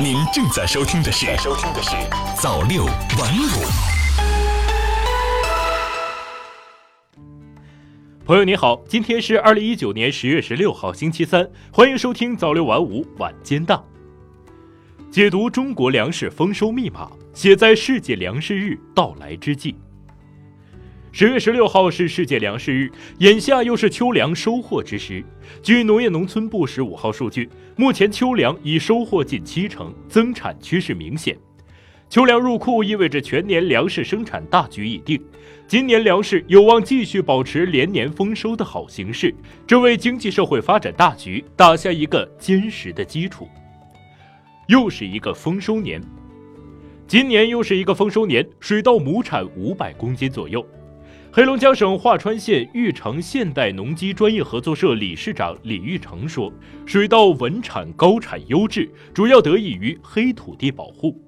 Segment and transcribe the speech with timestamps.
[0.00, 1.90] 您正在收听的是《收听的是
[2.40, 3.46] 早六晚五》。
[8.24, 13.84] 朋友你好，今天是二零一九年十月十六号，星期三，欢迎收听早六晚五晚间档，
[15.10, 19.76] 解读中国粮食丰收密码，写在世界粮食日到来之际。
[21.14, 25.22] 十月十六号是世界粮食日，眼下又是秋粮收获之时。
[25.62, 31.36] 据农业农村部十五号数据，目前秋粮已收获近七成，增产趋势明显。
[32.08, 35.22] 秋粮入库意味着全年粮食生产大局已定，
[35.68, 39.34] 今年粮食有望继续保持连年丰收的好形势，
[39.66, 43.46] 这为经济社会发展大局打下一个坚实的基础。
[44.66, 46.00] 又是一个丰收年，
[47.06, 50.66] 今年又是一个丰收年，水稻亩产五百公斤左右。
[51.34, 56.52] 黑龙江省桦川县玉成现代农机专业合作社理事长李玉成说
[56.84, 61.18] ：“水稻稳产、高产、优质，主要得益于黑土地保护。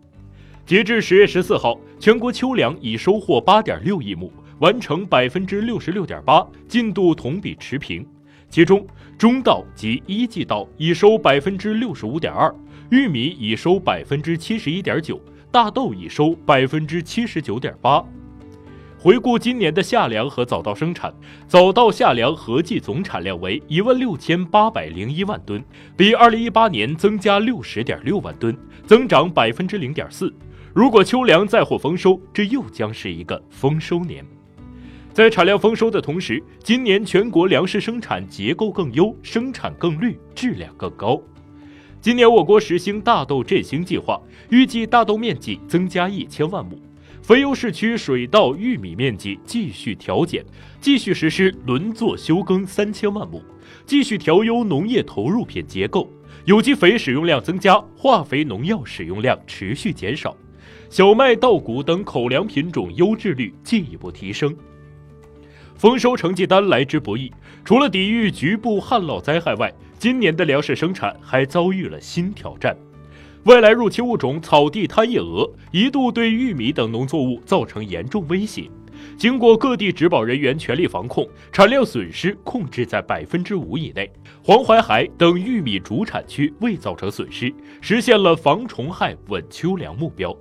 [0.67, 8.07] 截至十月十四号，全国秋粮已收获八点六亿亩，完成百分之六十六点八，进度同比持平。
[8.51, 12.55] 其中，中稻及一季稻已收百分之六十五点二，
[12.91, 15.19] 玉米已收百分之七十一点九，
[15.51, 18.05] 大豆已收百分之七十九点八。”
[19.05, 21.13] 回顾今年的夏粮和早稻生产，
[21.47, 25.63] 早稻夏粮合计总产量为一万六千八百零一万吨，
[25.95, 30.33] 比二零一八年增加六十点六万吨，增长百分之零点四。
[30.73, 34.25] 如果秋粮再获丰收，这又将是一个丰收年。
[35.13, 41.21] 在产量丰收的同时，今年全国粮食生产结构更优，生产更绿，质量更高。
[42.01, 46.81] 今年我国实行大豆振兴计划，预计大豆面积增加一千万亩。
[47.25, 50.45] 肥优市区水稻、玉米面积继续调减，
[50.79, 53.43] 继续实施轮作休耕三千万亩，
[53.87, 56.07] 继续调优农业投入品结构，
[56.45, 60.37] 有机肥使用量增加，化肥农药使用量持续减少，
[60.91, 64.55] 小麦、稻谷等口粮品种优质率进一步提升。
[65.77, 67.33] 丰收成绩单来之不易，
[67.65, 72.77] 除了抵御局部旱涝灾害外，今年的粮食生产还遭遇了新挑战。
[73.45, 78.71] 外来入侵物种草地贪夜蛾一度对玉米等农作物造成严重威胁，
[79.19, 84.11] 经过各地植保人员全力防控，产量损失控制在百分之五以内。
[84.43, 87.53] 黄淮海等玉米主产区未造成损失，
[87.83, 90.35] 实现了防虫害稳秋粮目标。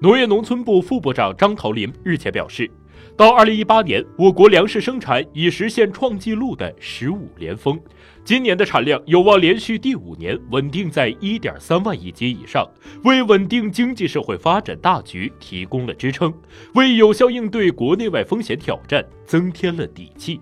[0.00, 2.68] 农业农村部副部长张桃林日前表示，
[3.14, 7.78] 到二零一八年，我国粮食生产已实现创纪录的十五连丰。
[8.24, 12.66] 今年的产量有望连续第五年稳定在一点三万亿斤以上，
[13.04, 16.32] 为稳定经济社会发展大局提供了支撑，
[16.74, 20.40] 为有效应对国内外风险挑战增添了底气。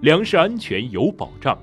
[0.00, 1.58] 粮食安全有保障。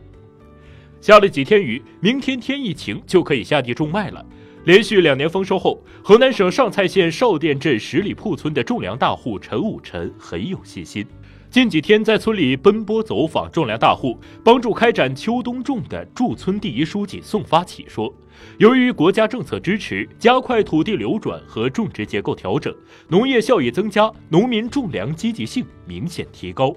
[1.01, 4.23] 下了几天雨，明天天一晴就可以下地种麦了。
[4.67, 11.07] 连续两年丰收后，河南省上蔡县邵店镇十里铺村的种粮大户陈武臣很有信心。
[11.49, 18.13] 近几天在村里奔波走访种粮大户，帮助开展秋冬种的驻村第一书记宋发起说
[18.59, 22.75] ：“由于国家政策支持，加快土地流转和种植结构调整，
[23.07, 26.75] 农业效益增加，农民种粮积极性明显提高。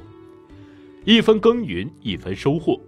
[1.04, 2.80] 一分耕耘一分收获。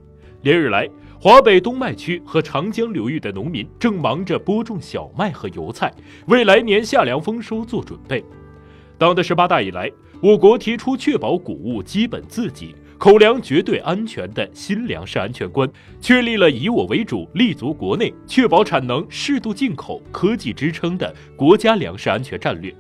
[0.43, 0.89] 连日来，
[1.21, 5.93] 华北冬麦区和长江流域的农民正忙着播种小麦和油菜，
[6.27, 8.25] 为来年夏粮丰收做准备。
[8.99, 9.91] 党的十八大以来。”
[10.23, 15.69] 我国提出确保谷物基本自给、口粮绝对安全的新粮食安全观，
[16.01, 22.73] 确立了以我为主、立足国内、确保产能、适度进口、科技支撑的国家粮食安全战略。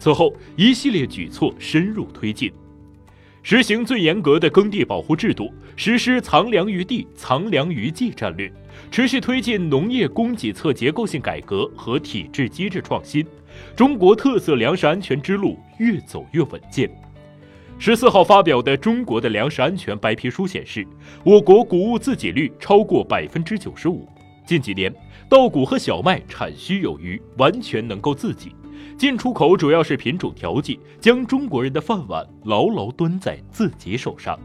[0.00, 2.52] 此后，一系列举措深入推进，
[3.42, 8.52] 实行最严格的耕地保护制度，实施藏粮于地、藏粮于技战略，
[8.90, 13.24] 持续推进农业供给侧结构性改革和体制机制创新。
[13.74, 16.90] 中国特色粮食安全之路越走越稳健。
[17.78, 20.86] 十四号发表的《中国的粮食安全白皮书》显示，
[21.24, 24.06] 我国谷物自给率超过百分之九十五。
[24.44, 24.92] 近几年，
[25.28, 28.50] 稻谷和小麦产需有余，完全能够自给。
[28.96, 34.38] 进出口主要是品种调剂，将中国人的饭碗牢牢端在自己手上。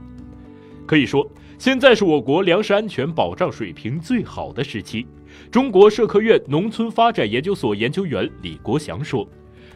[0.86, 1.28] 可以说，
[1.58, 5.08] 现在是我国粮食安全保障水平最好的时期。
[5.50, 9.28] 中国社科院农村发展研究所研究员李国祥说：“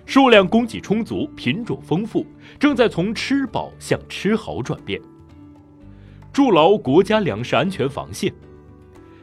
[0.05, 2.25] 数量供给充足，品种丰富，
[2.59, 5.01] 正在从吃饱向吃好转变，
[6.31, 8.31] 筑牢国家粮食安全防线。”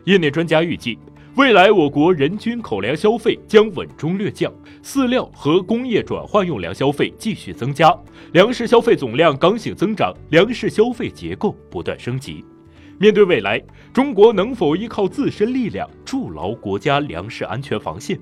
[0.04, 0.98] 业内专家预计，
[1.36, 4.52] 未来我国人均口粮消费将稳中略降，
[4.84, 7.92] 饲料和工业转换用粮消费继续增加，
[8.32, 12.44] 粮食消费总量刚性增长，粮食消费结构不断升级。
[12.98, 13.60] 面对未来，
[13.92, 18.16] 中国能否依靠自身力量筑牢国家粮食安全防线？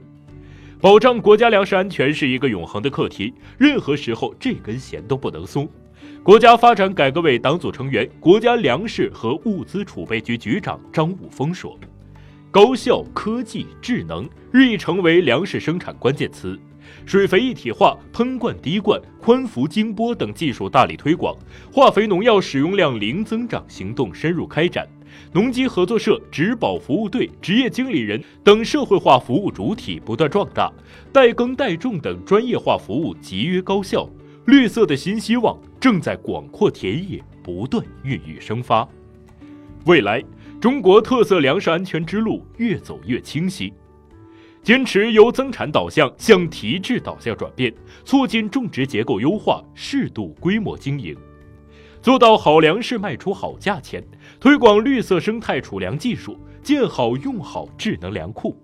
[0.80, 5.68] 保障国家粮食安全是一个永恒的课题，任何时候这根弦都不能松。
[6.22, 11.78] 国家发展改革委党组成员、国家粮食和物资储备局局长张武峰说
[12.52, 16.60] ：“高效、科技、智能日益成为粮食生产关键词。
[17.06, 21.34] 水肥一体化、喷灌滴灌、宽幅精播等技术大力推广，
[21.72, 24.87] 化肥农药使用量零增长行动深入开展，
[25.32, 30.70] 农机合作社、植保服务队、职业经理人等社会化服务主体不断壮大，
[31.10, 34.06] 代耕代种等专业化服务集约高效。”
[34.44, 38.87] 绿色的新希望正在广阔田野不断孕育生发，
[39.87, 40.22] 未来
[40.62, 43.74] 中国特色粮食安全之路越走越清晰。
[44.62, 47.74] 坚持由增产导向向提质导向转变，
[48.04, 51.16] 促进种植结构优化、适度规模经营，
[52.00, 54.00] 做到好粮食卖出好价钱，
[54.38, 58.56] 推广绿色生态储粮技术，建好用好智能粮库。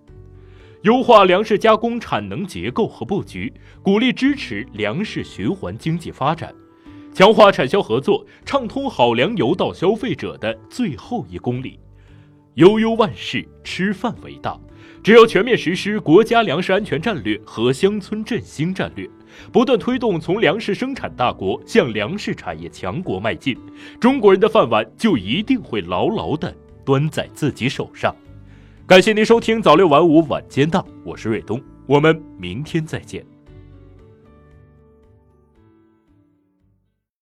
[0.83, 3.53] 优化粮食加工产能结构和布局，
[3.83, 6.55] 鼓励支持粮食循环经济发展，
[7.13, 11.77] 强化产销合作，畅通好粮油到消费者的最后一公里。
[12.59, 14.59] 悠悠万事，吃饭为大。
[15.01, 19.09] 只要全面实施国家粮食安全战略和乡村振兴战略，
[19.53, 23.57] 不断推动从粮食生产大国向粮食产业强国迈进，
[24.01, 26.53] 中国人的饭碗就一定会牢牢地
[26.85, 28.13] 端在自己手上。
[28.89, 33.25] 感谢您收听早六晚五晚间档，我是瑞东，我们明天再见。